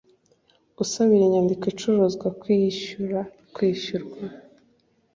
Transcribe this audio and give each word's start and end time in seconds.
Usabira 0.83 1.23
inyandiko 1.25 1.63
icuruzwa 1.73 2.27
kwishyurwa 3.53 4.21